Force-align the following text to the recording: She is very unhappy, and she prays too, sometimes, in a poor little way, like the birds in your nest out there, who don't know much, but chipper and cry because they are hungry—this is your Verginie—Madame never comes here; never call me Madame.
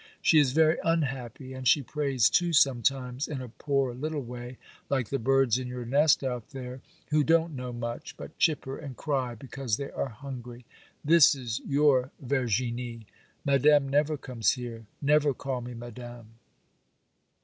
She 0.19 0.39
is 0.39 0.53
very 0.53 0.77
unhappy, 0.83 1.53
and 1.53 1.67
she 1.67 1.83
prays 1.83 2.27
too, 2.27 2.53
sometimes, 2.53 3.27
in 3.27 3.39
a 3.39 3.49
poor 3.49 3.93
little 3.93 4.23
way, 4.23 4.57
like 4.89 5.09
the 5.09 5.19
birds 5.19 5.59
in 5.59 5.67
your 5.67 5.85
nest 5.85 6.23
out 6.23 6.49
there, 6.49 6.81
who 7.11 7.23
don't 7.23 7.55
know 7.55 7.71
much, 7.71 8.17
but 8.17 8.35
chipper 8.39 8.79
and 8.79 8.97
cry 8.97 9.35
because 9.35 9.77
they 9.77 9.91
are 9.91 10.09
hungry—this 10.09 11.35
is 11.35 11.61
your 11.67 12.09
Verginie—Madame 12.19 13.87
never 13.87 14.17
comes 14.17 14.53
here; 14.53 14.87
never 15.03 15.35
call 15.35 15.61
me 15.61 15.75
Madame. 15.75 16.29